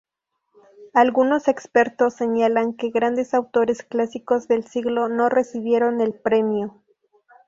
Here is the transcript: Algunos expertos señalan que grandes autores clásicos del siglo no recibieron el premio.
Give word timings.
Algunos 0.95 1.47
expertos 1.47 2.15
señalan 2.15 2.73
que 2.73 2.89
grandes 2.89 3.35
autores 3.35 3.83
clásicos 3.83 4.47
del 4.47 4.63
siglo 4.65 5.09
no 5.09 5.29
recibieron 5.29 6.01
el 6.01 6.15
premio. 6.19 6.81